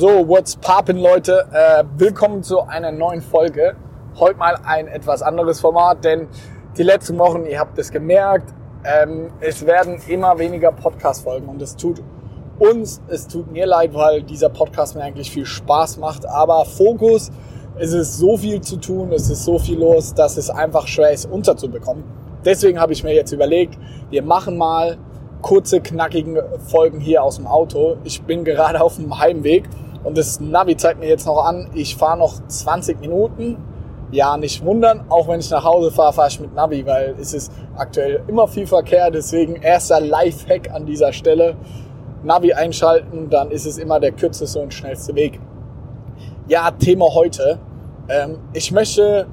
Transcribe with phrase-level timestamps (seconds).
[0.00, 1.46] So, what's poppin', Leute?
[1.52, 3.76] Äh, willkommen zu einer neuen Folge.
[4.18, 6.26] Heute mal ein etwas anderes Format, denn
[6.78, 11.76] die letzten Wochen, ihr habt es gemerkt, ähm, es werden immer weniger Podcast-Folgen und es
[11.76, 12.02] tut
[12.58, 17.30] uns, es tut mir leid, weil dieser Podcast mir eigentlich viel Spaß macht, aber Fokus,
[17.78, 21.10] es ist so viel zu tun, es ist so viel los, dass es einfach schwer
[21.10, 22.04] ist, unterzubekommen.
[22.42, 23.76] Deswegen habe ich mir jetzt überlegt,
[24.08, 24.96] wir machen mal
[25.42, 27.96] kurze, knackige Folgen hier aus dem Auto.
[28.04, 29.68] Ich bin gerade auf dem Heimweg
[30.02, 33.56] und das Navi zeigt mir jetzt noch an, ich fahre noch 20 Minuten.
[34.12, 37.32] Ja, nicht wundern, auch wenn ich nach Hause fahre, fahre ich mit Navi, weil es
[37.32, 39.10] ist aktuell immer viel Verkehr.
[39.10, 41.56] Deswegen erster Lifehack an dieser Stelle.
[42.22, 45.40] Navi einschalten, dann ist es immer der kürzeste und schnellste Weg.
[46.48, 47.58] Ja, Thema heute.
[48.08, 49.26] Ähm, ich möchte,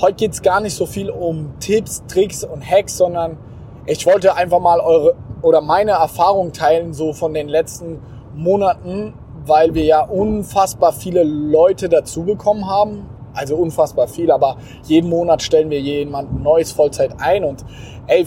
[0.00, 3.38] heute geht's gar nicht so viel um Tipps, Tricks und Hacks, sondern
[3.86, 8.00] ich wollte einfach mal eure oder meine Erfahrung teilen, so von den letzten
[8.34, 9.14] Monaten,
[9.46, 13.08] weil wir ja unfassbar viele Leute dazu bekommen haben.
[13.34, 17.64] Also unfassbar viel, aber jeden Monat stellen wir jemanden Neues Vollzeit ein und
[18.06, 18.24] ey,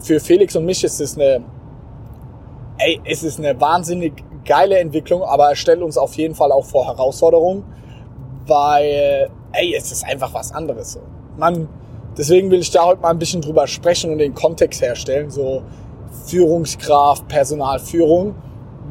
[0.00, 1.44] für Felix und mich ist es eine,
[2.78, 6.64] ey, es ist eine wahnsinnig geile Entwicklung, aber es stellt uns auf jeden Fall auch
[6.64, 7.64] vor Herausforderungen,
[8.46, 10.98] weil, ey, es ist einfach was anderes.
[11.38, 11.68] Man,
[12.18, 15.62] deswegen will ich da heute mal ein bisschen drüber sprechen und den Kontext herstellen, so
[16.26, 18.34] Führungskraft, Personalführung,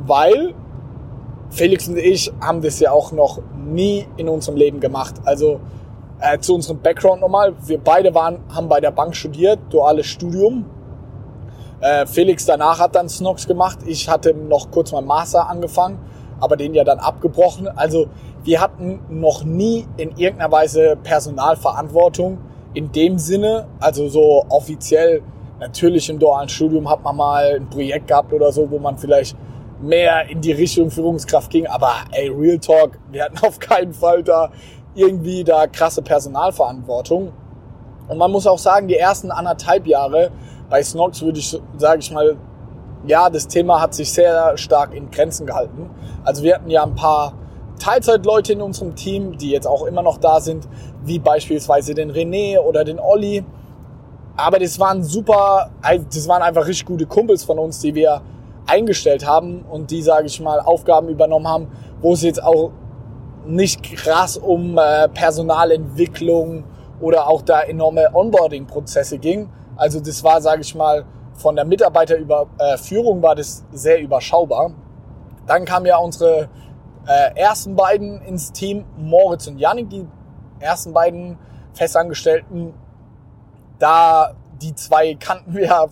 [0.06, 0.53] weil
[1.53, 5.16] Felix und ich haben das ja auch noch nie in unserem Leben gemacht.
[5.24, 5.59] Also
[6.19, 7.53] äh, zu unserem Background nochmal.
[7.66, 10.66] Wir beide waren, haben bei der Bank studiert, duales Studium.
[11.80, 13.80] Äh, Felix danach hat dann Snox gemacht.
[13.86, 16.00] Ich hatte noch kurz mein Master angefangen,
[16.40, 17.68] aber den ja dann abgebrochen.
[17.68, 18.08] Also
[18.44, 22.40] wir hatten noch nie in irgendeiner Weise Personalverantwortung
[22.74, 25.22] in dem Sinne, also so offiziell.
[25.59, 29.38] Natürlich im dualen Studium hat man mal ein Projekt gehabt oder so, wo man vielleicht
[29.83, 31.67] mehr in die Richtung Führungskraft ging.
[31.67, 34.51] Aber ey, Real Talk, wir hatten auf keinen Fall da
[34.95, 37.31] irgendwie da krasse Personalverantwortung.
[38.07, 40.31] Und man muss auch sagen, die ersten anderthalb Jahre
[40.69, 42.38] bei Snox würde ich, sage ich mal,
[43.05, 45.89] ja, das Thema hat sich sehr stark in Grenzen gehalten.
[46.23, 47.33] Also wir hatten ja ein paar
[47.79, 50.67] Teilzeitleute in unserem Team, die jetzt auch immer noch da sind,
[51.03, 53.44] wie beispielsweise den René oder den Olli.
[54.38, 58.21] Aber das waren super, das waren einfach richtig gute Kumpels von uns, die wir
[58.66, 61.68] eingestellt haben und die, sage ich mal, Aufgaben übernommen haben,
[62.01, 62.72] wo es jetzt auch
[63.46, 66.63] nicht krass um äh, Personalentwicklung
[67.01, 69.50] oder auch da enorme Onboarding-Prozesse ging.
[69.75, 74.72] Also das war, sage ich mal, von der Mitarbeiterführung war das sehr überschaubar.
[75.47, 76.47] Dann kamen ja unsere
[77.07, 80.07] äh, ersten beiden ins Team, Moritz und Janik, die
[80.59, 81.38] ersten beiden
[81.74, 82.74] Festangestellten.
[83.80, 85.88] Da die zwei kannten wir ja,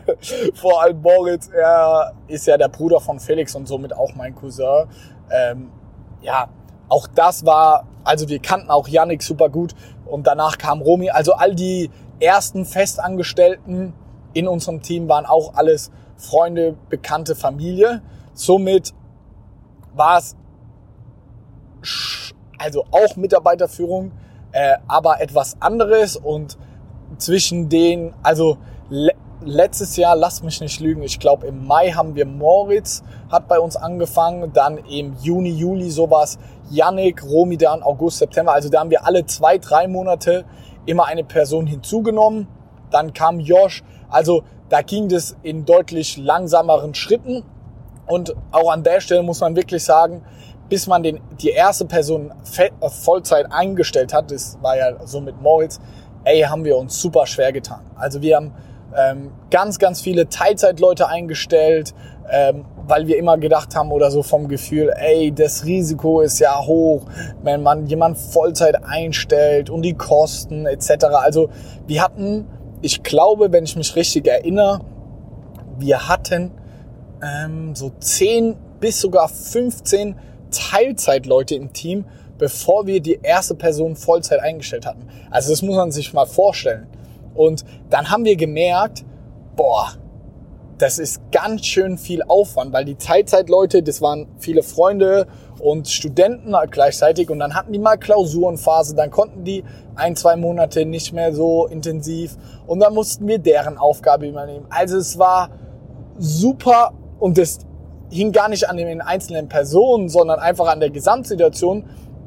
[0.54, 4.86] vor allem Moritz, er ist ja der Bruder von Felix und somit auch mein Cousin.
[5.30, 5.70] Ähm,
[6.22, 6.48] ja,
[6.88, 9.74] auch das war, also wir kannten auch Yannick super gut
[10.06, 11.10] und danach kam Romy.
[11.10, 13.94] Also all die ersten Festangestellten
[14.32, 18.02] in unserem Team waren auch alles Freunde, bekannte Familie.
[18.32, 18.94] Somit
[19.94, 20.36] war es
[22.58, 24.12] also auch Mitarbeiterführung,
[24.52, 26.56] äh, aber etwas anderes und
[27.18, 28.58] zwischen den, also
[28.90, 29.12] le
[29.46, 33.58] letztes Jahr, lasst mich nicht lügen, ich glaube im Mai haben wir Moritz, hat bei
[33.58, 36.38] uns angefangen, dann im Juni, Juli sowas,
[36.70, 40.46] Yannick, Romy dann August, September, also da haben wir alle zwei, drei Monate
[40.86, 42.48] immer eine Person hinzugenommen,
[42.90, 47.44] dann kam Josh, also da ging das in deutlich langsameren Schritten.
[48.06, 50.22] Und auch an der Stelle muss man wirklich sagen,
[50.68, 52.32] bis man den, die erste Person
[52.80, 55.80] Vollzeit eingestellt hat, das war ja so mit Moritz,
[56.24, 57.80] ey, haben wir uns super schwer getan.
[57.96, 58.52] Also wir haben
[58.96, 61.94] ähm, ganz, ganz viele Teilzeitleute eingestellt,
[62.30, 66.64] ähm, weil wir immer gedacht haben oder so vom Gefühl, ey, das Risiko ist ja
[66.64, 67.02] hoch,
[67.42, 71.06] wenn man jemand Vollzeit einstellt und die Kosten etc.
[71.12, 71.50] Also
[71.86, 72.46] wir hatten,
[72.82, 74.80] ich glaube, wenn ich mich richtig erinnere,
[75.78, 76.52] wir hatten
[77.22, 80.16] ähm, so 10 bis sogar 15
[80.50, 82.04] Teilzeitleute im Team,
[82.38, 85.08] bevor wir die erste Person Vollzeit eingestellt hatten.
[85.30, 86.86] Also das muss man sich mal vorstellen.
[87.34, 89.04] Und dann haben wir gemerkt,
[89.56, 89.92] boah,
[90.78, 95.26] das ist ganz schön viel Aufwand, weil die Teilzeitleute, das waren viele Freunde
[95.60, 99.64] und Studenten gleichzeitig und dann hatten die mal Klausurenphase, dann konnten die
[99.94, 102.36] ein, zwei Monate nicht mehr so intensiv
[102.66, 104.66] und dann mussten wir deren Aufgabe übernehmen.
[104.68, 105.50] Also es war
[106.18, 107.60] super und das
[108.10, 111.84] hing gar nicht an den einzelnen Personen, sondern einfach an der Gesamtsituation,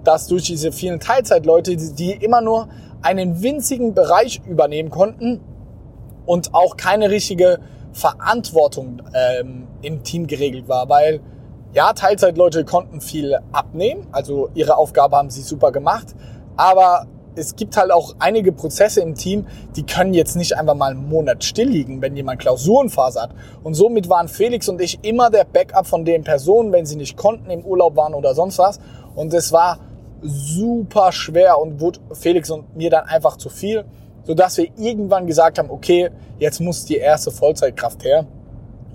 [0.07, 2.69] dass durch diese vielen Teilzeitleute, die immer nur
[3.01, 5.42] einen winzigen Bereich übernehmen konnten
[6.25, 7.59] und auch keine richtige
[7.92, 11.19] Verantwortung ähm, im Team geregelt war, weil
[11.74, 16.15] ja, Teilzeitleute konnten viel abnehmen, also ihre Aufgabe haben sie super gemacht,
[16.56, 19.45] aber es gibt halt auch einige Prozesse im Team,
[19.75, 23.30] die können jetzt nicht einfach mal einen Monat still liegen, wenn jemand Klausurenphase hat.
[23.62, 27.15] Und somit waren Felix und ich immer der Backup von den Personen, wenn sie nicht
[27.15, 28.80] konnten, im Urlaub waren oder sonst was.
[29.13, 29.77] Und es war
[30.21, 33.85] super schwer und wurde Felix und mir dann einfach zu viel,
[34.23, 36.09] sodass wir irgendwann gesagt haben, okay,
[36.39, 38.25] jetzt muss die erste Vollzeitkraft her.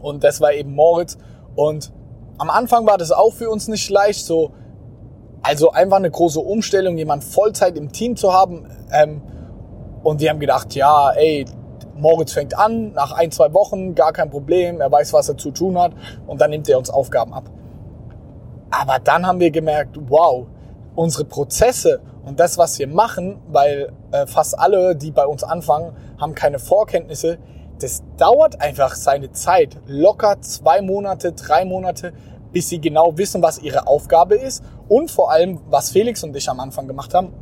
[0.00, 1.16] Und das war eben Moritz.
[1.54, 1.92] Und
[2.38, 4.52] am Anfang war das auch für uns nicht leicht, so
[5.42, 8.66] also einfach eine große Umstellung, jemand Vollzeit im Team zu haben.
[8.92, 9.22] Ähm,
[10.02, 11.44] und wir haben gedacht, ja, ey,
[11.96, 15.50] Moritz fängt an, nach ein, zwei Wochen, gar kein Problem, er weiß, was er zu
[15.50, 15.92] tun hat
[16.26, 17.44] und dann nimmt er uns Aufgaben ab.
[18.70, 20.46] Aber dann haben wir gemerkt, wow,
[20.94, 25.96] unsere Prozesse und das, was wir machen, weil äh, fast alle, die bei uns anfangen,
[26.18, 27.38] haben keine Vorkenntnisse,
[27.80, 29.76] das dauert einfach seine Zeit.
[29.86, 32.12] Locker zwei Monate, drei Monate,
[32.52, 36.48] bis sie genau wissen, was ihre Aufgabe ist und vor allem, was Felix und ich
[36.48, 37.32] am Anfang gemacht haben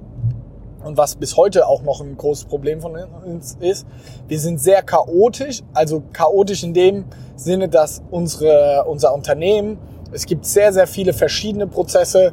[0.84, 3.86] und was bis heute auch noch ein großes Problem von uns ist.
[4.28, 7.04] Wir sind sehr chaotisch, also chaotisch in dem
[7.36, 9.78] Sinne, dass unsere, unser Unternehmen,
[10.12, 12.32] es gibt sehr, sehr viele verschiedene Prozesse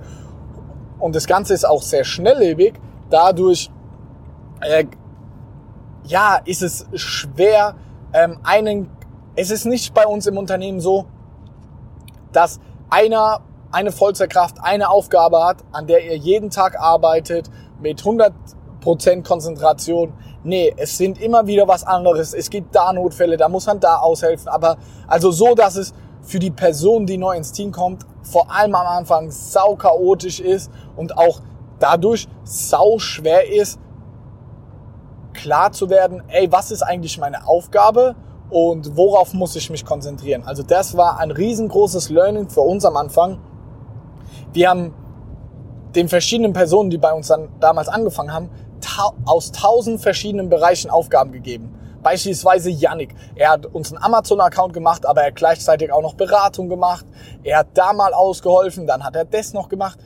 [0.99, 2.73] und das Ganze ist auch sehr schnelllebig.
[3.09, 3.69] Dadurch,
[4.61, 4.85] äh,
[6.05, 7.75] ja, ist es schwer,
[8.13, 8.89] ähm, einen,
[9.35, 11.05] es ist nicht bei uns im Unternehmen so,
[12.31, 12.59] dass
[12.89, 13.41] einer
[13.71, 17.49] eine Vollzeitkraft eine Aufgabe hat, an der ihr jeden Tag arbeitet
[17.81, 20.13] mit 100% Konzentration.
[20.43, 22.33] Nee, es sind immer wieder was anderes.
[22.33, 24.47] Es gibt da Notfälle, da muss man da aushelfen.
[24.47, 24.77] Aber
[25.07, 28.87] also so, dass es für die Person, die neu ins Team kommt, vor allem am
[28.87, 31.41] Anfang sau chaotisch ist und auch
[31.79, 33.79] dadurch sau schwer ist,
[35.33, 38.15] klar zu werden, ey, was ist eigentlich meine Aufgabe
[38.49, 40.43] und worauf muss ich mich konzentrieren.
[40.43, 43.39] Also das war ein riesengroßes Learning für uns am Anfang.
[44.53, 44.93] Wir haben
[45.95, 48.49] den verschiedenen Personen, die bei uns dann damals angefangen haben,
[49.25, 51.73] aus tausend verschiedenen Bereichen Aufgaben gegeben.
[52.07, 53.13] Beispielsweise Yannick.
[53.35, 57.05] Er hat uns einen Amazon-Account gemacht, aber er hat gleichzeitig auch noch Beratung gemacht.
[57.43, 59.99] Er hat da mal ausgeholfen, dann hat er das noch gemacht.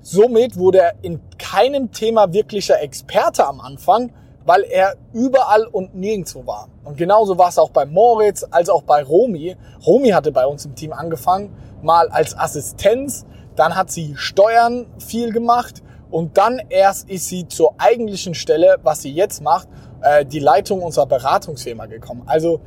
[0.00, 4.14] Somit wurde er in keinem Thema wirklicher Experte am Anfang,
[4.46, 6.68] weil er überall und nirgendwo war.
[6.84, 9.58] Und genauso war es auch bei Moritz als auch bei Romy.
[9.86, 15.34] Romy hatte bei uns im Team angefangen, mal als Assistenz, dann hat sie Steuern viel
[15.34, 19.68] gemacht und dann erst ist sie zur eigentlichen Stelle, was sie jetzt macht,
[20.06, 22.22] äh, die Leitung unserer Beratungsfirma gekommen.
[22.26, 22.60] Also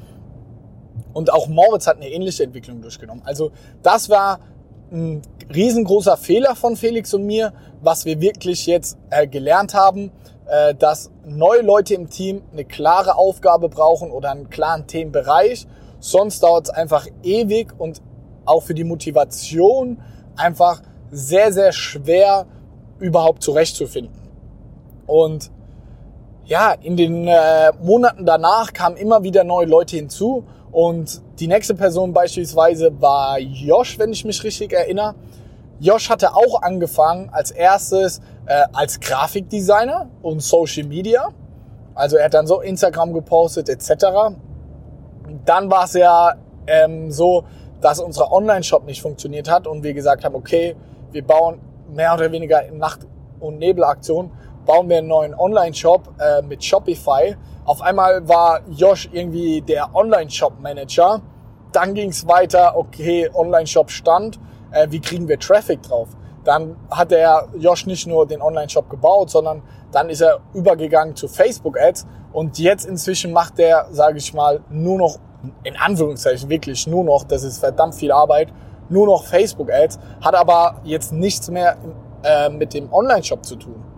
[1.13, 3.23] und auch Moritz hat eine ähnliche Entwicklung durchgenommen.
[3.25, 3.51] Also
[3.81, 4.39] das war
[4.91, 5.21] ein
[5.53, 10.11] riesengroßer Fehler von Felix und mir, was wir wirklich jetzt äh, gelernt haben,
[10.47, 15.67] äh, dass neue Leute im Team eine klare Aufgabe brauchen oder einen klaren Themenbereich.
[15.99, 18.01] Sonst dauert es einfach ewig und
[18.45, 20.01] auch für die Motivation
[20.35, 20.81] einfach
[21.11, 22.47] sehr, sehr schwer
[22.99, 24.13] überhaupt zurechtzufinden.
[25.07, 25.51] Und
[26.49, 31.75] ja, in den äh, Monaten danach kamen immer wieder neue Leute hinzu und die nächste
[31.75, 35.13] Person beispielsweise war Josh, wenn ich mich richtig erinnere.
[35.79, 41.29] Josh hatte auch angefangen als erstes äh, als Grafikdesigner und Social Media.
[41.93, 44.33] Also er hat dann so Instagram gepostet etc.
[45.45, 46.33] Dann war es ja
[46.65, 47.43] ähm, so,
[47.79, 50.75] dass unser Online-Shop nicht funktioniert hat und wir gesagt haben, okay,
[51.11, 51.61] wir bauen
[51.93, 53.05] mehr oder weniger in Nacht-
[53.39, 54.31] und Nebelaktion,
[54.69, 57.35] bauen wir einen neuen Online-Shop äh, mit Shopify.
[57.65, 61.23] Auf einmal war Josh irgendwie der Online-Shop-Manager.
[61.71, 66.09] Dann ging es weiter, okay, Online-Shop stand, äh, wie kriegen wir Traffic drauf?
[66.43, 71.27] Dann hat der Josh nicht nur den Online-Shop gebaut, sondern dann ist er übergegangen zu
[71.27, 75.17] Facebook-Ads und jetzt inzwischen macht der, sage ich mal, nur noch
[75.63, 78.53] in Anführungszeichen wirklich nur noch, das ist verdammt viel Arbeit,
[78.87, 81.75] nur noch Facebook-Ads, hat aber jetzt nichts mehr
[82.21, 83.88] äh, mit dem Online-Shop zu tun.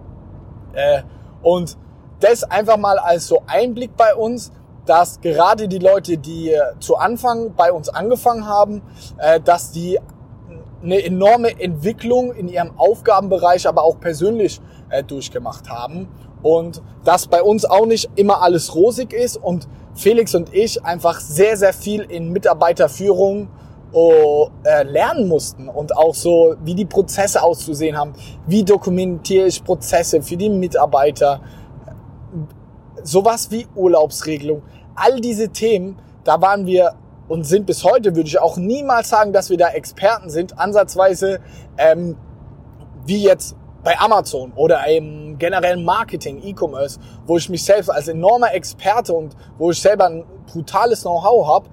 [0.73, 1.03] Äh,
[1.41, 1.77] und
[2.19, 4.51] das einfach mal als so Einblick bei uns,
[4.85, 8.81] dass gerade die Leute, die äh, zu Anfang bei uns angefangen haben,
[9.17, 9.99] äh, dass die
[10.83, 14.59] eine enorme Entwicklung in ihrem Aufgabenbereich, aber auch persönlich
[15.07, 16.09] durchgemacht haben.
[16.41, 21.19] Und dass bei uns auch nicht immer alles rosig ist und Felix und ich einfach
[21.19, 23.49] sehr, sehr viel in Mitarbeiterführung
[23.93, 28.13] oh, äh, lernen mussten und auch so, wie die Prozesse auszusehen haben,
[28.47, 31.41] wie dokumentiere ich Prozesse für die Mitarbeiter,
[33.03, 34.61] sowas wie Urlaubsregelung,
[34.95, 36.93] all diese Themen, da waren wir
[37.27, 41.39] und sind bis heute, würde ich auch niemals sagen, dass wir da Experten sind, ansatzweise
[41.77, 42.17] ähm,
[43.05, 48.53] wie jetzt bei Amazon oder im generellen Marketing, E-Commerce, wo ich mich selbst als enormer
[48.53, 51.69] Experte und wo ich selber ein brutales Know-how habe,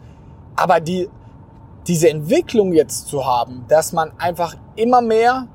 [0.56, 1.08] aber die,
[1.88, 5.48] diese Entwicklung jetzt zu haben, dass man einfach immer mehr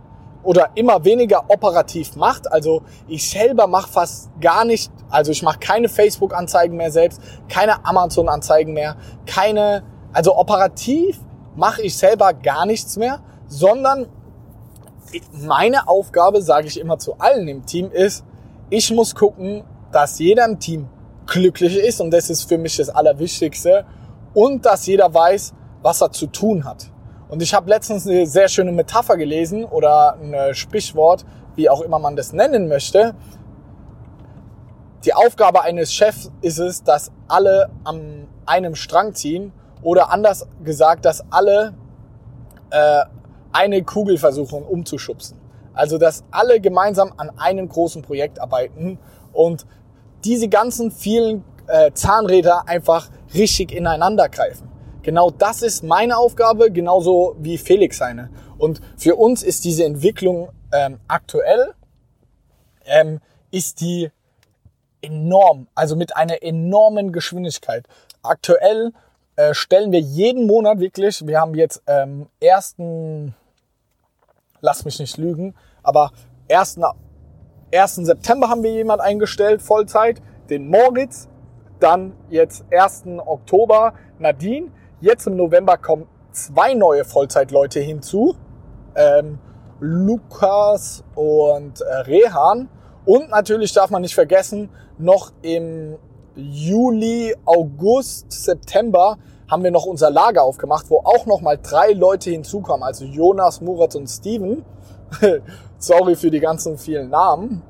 [0.44, 2.52] oder immer weniger operativ macht.
[2.52, 7.86] Also ich selber mache fast gar nicht, also ich mache keine Facebook-Anzeigen mehr selbst, keine
[7.86, 11.20] Amazon-Anzeigen mehr, keine, also operativ
[11.56, 14.08] mache ich selber gar nichts mehr, sondern
[15.32, 18.26] meine Aufgabe, sage ich immer zu allen im Team, ist,
[18.70, 20.90] ich muss gucken, dass jeder im Team
[21.28, 23.86] glücklich ist und das ist für mich das Allerwichtigste
[24.34, 26.90] und dass jeder weiß, was er zu tun hat.
[27.30, 31.26] Und ich habe letztens eine sehr schöne Metapher gelesen oder ein Sprichwort,
[31.56, 33.16] wie auch immer man das nennen möchte.
[35.06, 41.06] Die Aufgabe eines Chefs ist es, dass alle an einem Strang ziehen oder anders gesagt,
[41.06, 41.74] dass alle
[42.70, 43.04] äh,
[43.52, 45.38] eine Kugel versuchen umzuschubsen.
[45.74, 49.00] Also, dass alle gemeinsam an einem großen Projekt arbeiten
[49.34, 49.66] und
[50.24, 54.70] diese ganzen vielen äh, Zahnräder einfach richtig ineinander greifen.
[55.04, 58.30] Genau das ist meine Aufgabe, genauso wie Felix seine.
[58.58, 61.74] Und für uns ist diese Entwicklung ähm, aktuell,
[62.86, 63.20] ähm,
[63.52, 64.10] ist die
[65.02, 67.86] enorm, also mit einer enormen Geschwindigkeit.
[68.22, 68.94] Aktuell
[69.36, 73.36] äh, stellen wir jeden Monat wirklich, wir haben jetzt ähm, ersten
[74.64, 76.12] lass mich nicht lügen, aber
[76.50, 76.80] 1.
[77.72, 77.96] 1.
[77.96, 81.28] September haben wir jemand eingestellt, Vollzeit, den Moritz,
[81.80, 83.04] dann jetzt 1.
[83.26, 84.72] Oktober Nadine,
[85.04, 88.36] jetzt im November kommen zwei neue Vollzeitleute hinzu,
[88.96, 89.38] ähm,
[89.80, 92.70] Lukas und äh, Rehan
[93.06, 95.98] und natürlich darf man nicht vergessen, noch im
[96.36, 99.18] Juli, August, September
[99.52, 103.60] haben wir noch unser Lager aufgemacht, wo auch noch mal drei Leute hinzukommen, also Jonas,
[103.60, 104.64] Murat und Steven.
[105.78, 107.62] Sorry für die ganzen vielen Namen.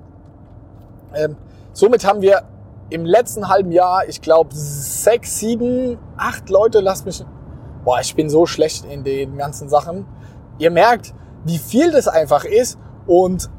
[1.15, 1.35] Ähm,
[1.73, 2.43] somit haben wir
[2.93, 7.25] im letzten halben Jahr, ich glaube, sechs, sieben, acht Leute, lasst mich.
[7.83, 10.05] Boah, ich bin so schlecht in den ganzen Sachen.
[10.59, 11.11] Ihr merkt,
[11.43, 13.49] wie viel das einfach ist und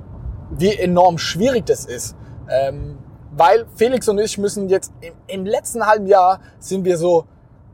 [0.50, 2.14] wie enorm schwierig das ist.
[2.48, 2.98] Ähm,
[3.32, 7.24] weil Felix und ich müssen jetzt im, im letzten halben Jahr sind wir so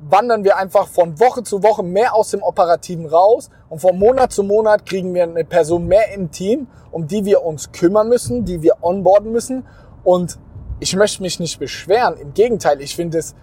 [0.02, 4.32] wandern wir einfach von Woche zu Woche mehr aus dem Operativen raus und von Monat
[4.32, 8.46] zu Monat kriegen wir eine Person mehr im Team, um die wir uns kümmern müssen,
[8.46, 9.66] die wir onboarden müssen.
[10.02, 10.38] Und
[10.80, 12.16] ich möchte mich nicht beschweren.
[12.16, 13.34] Im Gegenteil, ich finde es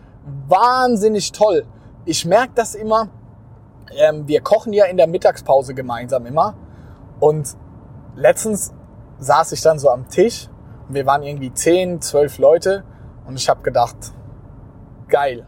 [0.48, 1.65] wahnsinnig toll.
[2.06, 3.10] Ich merke das immer.
[3.96, 6.56] Ähm, wir kochen ja in der Mittagspause gemeinsam immer.
[7.20, 7.56] Und
[8.15, 8.74] letztens
[9.20, 10.50] saß ich dann so am Tisch
[10.88, 12.84] und wir waren irgendwie 10, 12 Leute
[13.25, 13.96] und ich habe gedacht,
[15.08, 15.46] geil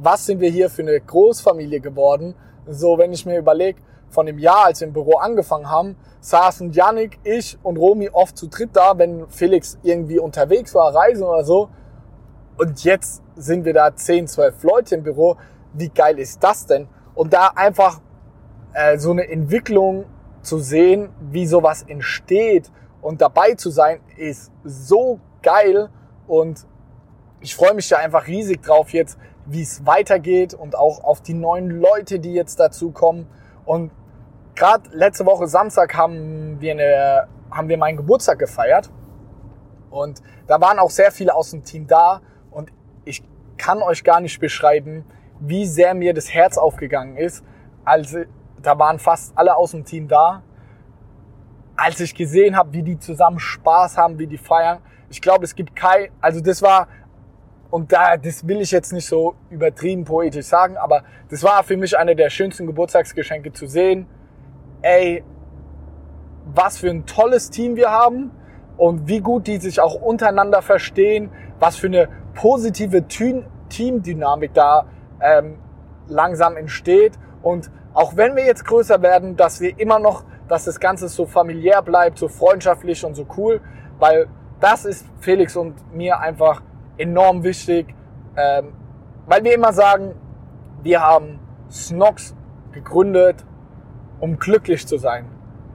[0.00, 2.34] was sind wir hier für eine Großfamilie geworden?
[2.66, 6.72] So, wenn ich mir überlege, von dem Jahr, als wir im Büro angefangen haben, saßen
[6.72, 11.44] Yannick, ich und Romy oft zu dritt da, wenn Felix irgendwie unterwegs war, reisen oder
[11.44, 11.68] so.
[12.56, 15.36] Und jetzt sind wir da 10, 12 Leute im Büro.
[15.72, 16.88] Wie geil ist das denn?
[17.14, 18.00] Und da einfach
[18.72, 20.06] äh, so eine Entwicklung
[20.42, 25.90] zu sehen, wie sowas entsteht und dabei zu sein, ist so geil.
[26.26, 26.66] Und
[27.40, 31.34] ich freue mich da einfach riesig drauf, jetzt wie es weitergeht und auch auf die
[31.34, 33.26] neuen Leute, die jetzt dazu kommen.
[33.64, 33.92] Und
[34.58, 38.90] gerade letzte Woche Samstag haben wir, eine, haben wir meinen Geburtstag gefeiert.
[39.88, 42.20] Und da waren auch sehr viele aus dem Team da.
[42.50, 42.72] Und
[43.04, 43.22] ich
[43.56, 45.04] kann euch gar nicht beschreiben,
[45.40, 47.44] wie sehr mir das Herz aufgegangen ist.
[47.84, 48.24] Also,
[48.60, 50.42] da waren fast alle aus dem Team da.
[51.76, 54.80] Als ich gesehen habe, wie die zusammen Spaß haben, wie die feiern.
[55.08, 56.88] Ich glaube, es gibt kein, also das war
[57.70, 61.76] und da, das will ich jetzt nicht so übertrieben poetisch sagen, aber das war für
[61.76, 64.06] mich eine der schönsten Geburtstagsgeschenke zu sehen.
[64.82, 65.24] Ey,
[66.54, 68.30] was für ein tolles Team wir haben
[68.76, 73.04] und wie gut die sich auch untereinander verstehen, was für eine positive
[73.68, 74.86] Teamdynamik da
[75.20, 75.58] ähm,
[76.06, 77.18] langsam entsteht.
[77.42, 81.26] Und auch wenn wir jetzt größer werden, dass wir immer noch, dass das Ganze so
[81.26, 83.60] familiär bleibt, so freundschaftlich und so cool,
[83.98, 84.28] weil
[84.60, 86.62] das ist Felix und mir einfach
[86.96, 87.94] enorm wichtig,
[88.36, 88.72] ähm,
[89.26, 90.14] weil wir immer sagen,
[90.82, 92.34] wir haben Snox
[92.72, 93.44] gegründet
[94.20, 95.26] um glücklich zu sein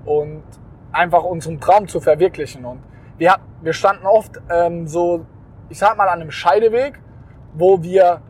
[0.05, 0.43] und
[0.91, 2.65] einfach unseren Traum zu verwirklichen.
[2.65, 2.79] Und
[3.17, 5.25] wir, wir standen oft ähm, so,
[5.69, 6.99] ich sag mal, an einem Scheideweg,
[7.53, 8.21] wo wir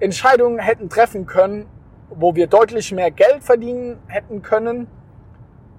[0.00, 1.66] Entscheidungen hätten treffen können,
[2.08, 4.88] wo wir deutlich mehr Geld verdienen hätten können,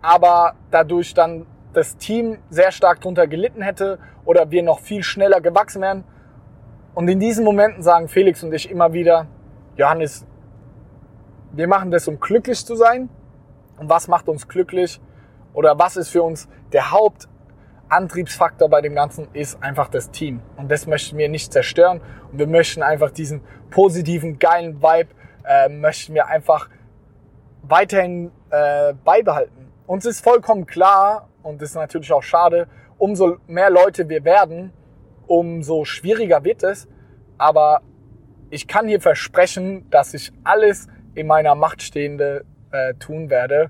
[0.02, 5.42] aber dadurch dann das Team sehr stark drunter gelitten hätte oder wir noch viel schneller
[5.42, 6.04] gewachsen wären.
[6.94, 9.28] Und in diesen Momenten sagen Felix und ich immer wieder,
[9.78, 10.26] Johannes,
[11.54, 13.10] wir machen das, um glücklich zu sein.
[13.82, 15.02] Und was macht uns glücklich?
[15.54, 19.28] Oder was ist für uns der Hauptantriebsfaktor bei dem Ganzen?
[19.34, 20.40] Ist einfach das Team.
[20.56, 22.00] Und das möchten wir nicht zerstören.
[22.32, 25.10] Und wir möchten einfach diesen positiven, geilen Vibe,
[25.46, 26.70] äh, möchten wir einfach
[27.64, 29.72] weiterhin äh, beibehalten.
[29.88, 32.68] Uns ist vollkommen klar, und das ist natürlich auch schade,
[33.00, 34.74] umso mehr Leute wir werden,
[35.26, 36.88] umso schwieriger wird es.
[37.40, 37.82] Aber
[38.52, 43.70] ich kann hier versprechen, dass ich alles in meiner Macht Stehende äh, tun werde,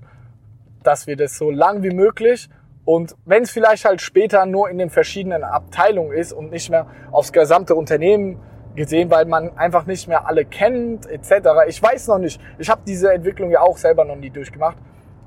[0.82, 2.48] dass wir das so lang wie möglich
[2.84, 6.86] und wenn es vielleicht halt später nur in den verschiedenen Abteilungen ist und nicht mehr
[7.12, 8.40] aufs gesamte Unternehmen
[8.74, 11.48] gesehen, weil man einfach nicht mehr alle kennt etc.
[11.68, 12.40] Ich weiß noch nicht.
[12.58, 14.78] Ich habe diese Entwicklung ja auch selber noch nie durchgemacht.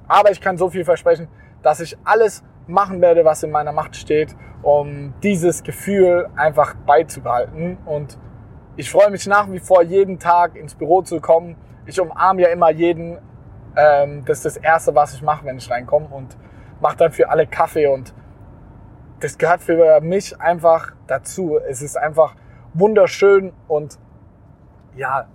[0.08, 1.28] Aber ich kann so viel versprechen,
[1.62, 7.78] dass ich alles machen werde, was in meiner Macht steht, um dieses Gefühl einfach beizubehalten.
[7.86, 8.18] Und
[8.76, 11.56] ich freue mich nach wie vor, jeden Tag ins Büro zu kommen.
[11.86, 13.18] Ich umarme ja immer jeden.
[13.76, 16.38] Ähm, das ist das Erste, was ich mache, wenn ich reinkomme und
[16.82, 18.14] mache dann für alle Kaffee und
[19.20, 21.58] das gehört für mich einfach dazu.
[21.58, 22.36] Es ist einfach
[22.74, 23.98] wunderschön und
[24.96, 25.28] ja,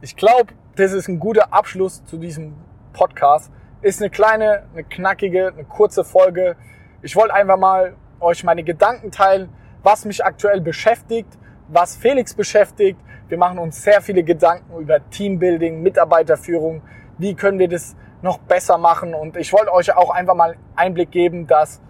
[0.00, 2.54] ich glaube, das ist ein guter Abschluss zu diesem
[2.92, 3.50] Podcast.
[3.82, 6.56] Ist eine kleine, eine knackige, eine kurze Folge.
[7.02, 9.48] Ich wollte einfach mal euch meine Gedanken teilen,
[9.82, 13.00] was mich aktuell beschäftigt, was Felix beschäftigt.
[13.28, 16.82] Wir machen uns sehr viele Gedanken über Teambuilding, Mitarbeiterführung.
[17.18, 19.14] Wie können wir das noch besser machen?
[19.14, 21.80] Und ich wollte euch auch einfach mal Einblick geben, dass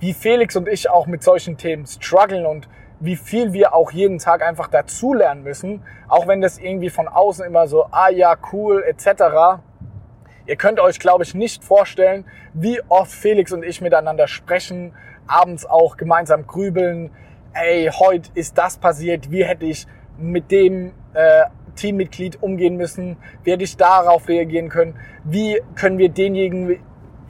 [0.00, 2.68] wie Felix und ich auch mit solchen Themen strugglen und
[3.00, 7.44] wie viel wir auch jeden Tag einfach dazulernen müssen, auch wenn das irgendwie von außen
[7.44, 9.60] immer so, ah ja, cool, etc.
[10.46, 14.94] Ihr könnt euch, glaube ich, nicht vorstellen, wie oft Felix und ich miteinander sprechen,
[15.26, 17.10] abends auch gemeinsam grübeln,
[17.54, 19.86] ey, heute ist das passiert, wie hätte ich
[20.18, 21.44] mit dem äh,
[21.76, 26.78] Teammitglied umgehen müssen, hätte ich darauf reagieren können, wie können wir denjenigen,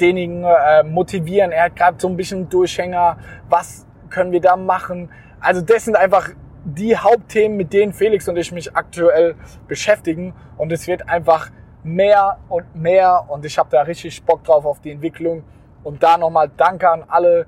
[0.01, 5.09] denjenigen äh, motivieren, er hat gerade so ein bisschen Durchhänger, was können wir da machen,
[5.41, 6.31] also das sind einfach
[6.65, 9.37] die Hauptthemen, mit denen Felix und ich mich aktuell
[9.69, 10.35] beschäftigen.
[10.57, 11.51] Und es wird einfach
[11.83, 13.27] mehr und mehr.
[13.29, 15.45] Und ich habe da richtig Bock drauf auf die Entwicklung.
[15.83, 17.47] Und da nochmal Danke an alle,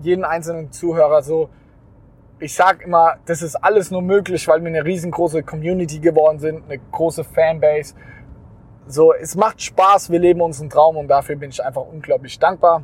[0.00, 1.22] jeden einzelnen Zuhörer.
[1.22, 1.50] So,
[2.38, 6.64] ich sag immer, das ist alles nur möglich, weil wir eine riesengroße Community geworden sind,
[6.64, 7.94] eine große Fanbase.
[8.86, 12.82] So, es macht Spaß, wir leben unseren Traum und dafür bin ich einfach unglaublich dankbar.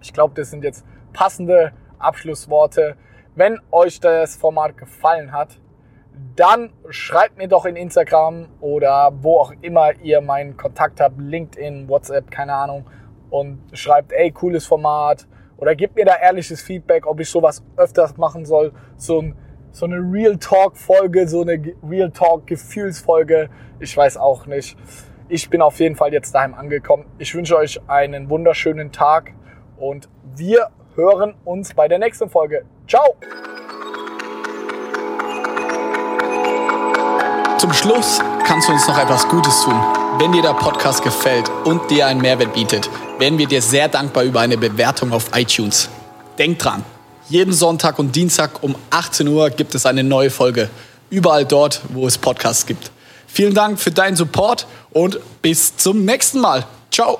[0.00, 2.96] Ich glaube, das sind jetzt passende Abschlussworte.
[3.34, 5.58] Wenn euch das Format gefallen hat,
[6.36, 11.88] dann schreibt mir doch in Instagram oder wo auch immer ihr meinen Kontakt habt, LinkedIn,
[11.88, 12.86] WhatsApp, keine Ahnung,
[13.28, 15.26] und schreibt, ey, cooles Format
[15.58, 19.36] oder gebt mir da ehrliches Feedback, ob ich sowas öfters machen soll, so, ein,
[19.72, 23.48] so eine Real Talk Folge, so eine Real Talk Gefühlsfolge,
[23.80, 24.76] ich weiß auch nicht.
[25.28, 27.04] Ich bin auf jeden Fall jetzt daheim angekommen.
[27.18, 29.32] Ich wünsche euch einen wunderschönen Tag
[29.76, 32.64] und wir hören uns bei der nächsten Folge.
[32.86, 33.16] Ciao!
[37.58, 39.74] Zum Schluss kannst du uns noch etwas Gutes tun.
[40.18, 44.24] Wenn dir der Podcast gefällt und dir einen Mehrwert bietet, wären wir dir sehr dankbar
[44.24, 45.88] über eine Bewertung auf iTunes.
[46.38, 46.84] Denk dran,
[47.28, 50.68] jeden Sonntag und Dienstag um 18 Uhr gibt es eine neue Folge.
[51.10, 52.90] Überall dort, wo es Podcasts gibt.
[53.26, 56.66] Vielen Dank für deinen Support und bis zum nächsten Mal.
[56.90, 57.18] Ciao!